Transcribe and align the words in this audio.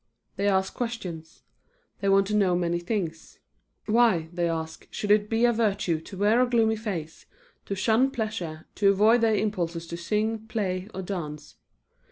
They 0.35 0.47
ask 0.47 0.73
questions. 0.73 1.43
They 1.99 2.09
want 2.09 2.25
to 2.25 2.35
know 2.35 2.55
many 2.55 2.79
things. 2.79 3.37
Why, 3.85 4.29
they 4.33 4.49
ask, 4.49 4.87
should 4.89 5.11
it 5.11 5.29
be 5.29 5.45
a 5.45 5.53
virtue 5.53 6.01
to 6.01 6.17
wear 6.17 6.41
a 6.41 6.47
gloomy 6.49 6.75
face, 6.75 7.27
to 7.67 7.75
shun 7.75 8.09
pleasure, 8.09 8.65
to 8.73 8.89
avoid 8.89 9.21
their 9.21 9.35
impulses 9.35 9.85
to 9.89 9.97
sing, 9.97 10.47
play 10.47 10.87
or 10.95 11.03
dance? 11.03 11.57